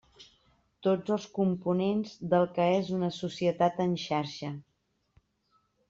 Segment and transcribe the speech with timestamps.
[0.87, 4.55] Tots els components del que és una societat en xarxa.